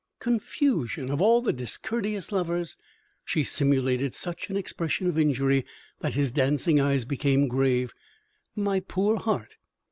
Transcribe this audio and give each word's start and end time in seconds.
"Confusion! 0.19 1.11
Of 1.11 1.21
all 1.21 1.43
the 1.43 1.53
discourteous 1.53 2.31
lovers!" 2.31 2.75
She 3.23 3.43
simulated 3.43 4.15
such 4.15 4.49
an 4.49 4.57
expression 4.57 5.05
of 5.05 5.19
injury 5.19 5.63
that 5.99 6.15
his 6.15 6.31
dancing 6.31 6.79
eyes 6.81 7.05
became 7.05 7.47
grave. 7.47 7.93
"My 8.55 8.79
poor 8.79 9.17
heart!" 9.17 9.57